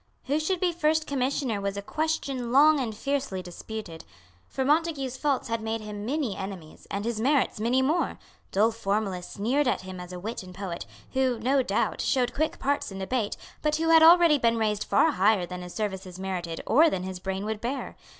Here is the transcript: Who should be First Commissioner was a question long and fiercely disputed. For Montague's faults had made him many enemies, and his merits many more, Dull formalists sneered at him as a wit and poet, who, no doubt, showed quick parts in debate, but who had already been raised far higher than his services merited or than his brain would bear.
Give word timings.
Who 0.23 0.39
should 0.39 0.59
be 0.59 0.71
First 0.71 1.05
Commissioner 1.05 1.61
was 1.61 1.77
a 1.77 1.81
question 1.83 2.51
long 2.51 2.79
and 2.79 2.97
fiercely 2.97 3.43
disputed. 3.43 4.03
For 4.47 4.65
Montague's 4.65 5.15
faults 5.15 5.47
had 5.47 5.61
made 5.61 5.81
him 5.81 6.07
many 6.07 6.35
enemies, 6.35 6.87
and 6.89 7.05
his 7.05 7.21
merits 7.21 7.59
many 7.59 7.83
more, 7.83 8.17
Dull 8.51 8.71
formalists 8.71 9.33
sneered 9.33 9.67
at 9.67 9.81
him 9.81 9.99
as 9.99 10.11
a 10.11 10.19
wit 10.19 10.41
and 10.41 10.55
poet, 10.55 10.87
who, 11.13 11.37
no 11.39 11.61
doubt, 11.61 12.01
showed 12.01 12.33
quick 12.33 12.57
parts 12.57 12.91
in 12.91 12.97
debate, 12.97 13.37
but 13.61 13.75
who 13.75 13.89
had 13.89 14.01
already 14.01 14.39
been 14.39 14.57
raised 14.57 14.85
far 14.85 15.11
higher 15.11 15.45
than 15.45 15.61
his 15.61 15.75
services 15.75 16.17
merited 16.17 16.61
or 16.65 16.89
than 16.89 17.03
his 17.03 17.19
brain 17.19 17.45
would 17.45 17.61
bear. 17.61 17.95